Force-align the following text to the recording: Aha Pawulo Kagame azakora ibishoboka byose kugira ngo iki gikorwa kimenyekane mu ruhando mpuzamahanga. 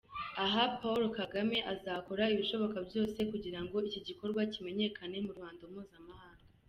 Aha 0.45 0.63
Pawulo 0.79 1.07
Kagame 1.17 1.57
azakora 1.73 2.23
ibishoboka 2.33 2.77
byose 2.87 3.17
kugira 3.31 3.59
ngo 3.63 3.75
iki 3.87 3.99
gikorwa 4.07 4.41
kimenyekane 4.53 5.17
mu 5.25 5.31
ruhando 5.35 5.63
mpuzamahanga. 5.71 6.41